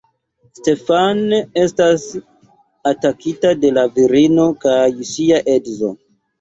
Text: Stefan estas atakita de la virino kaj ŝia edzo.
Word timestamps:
Stefan 0.59 1.21
estas 1.65 2.07
atakita 2.93 3.55
de 3.63 3.73
la 3.79 3.87
virino 4.01 4.51
kaj 4.67 4.83
ŝia 5.15 5.47
edzo. 5.59 5.97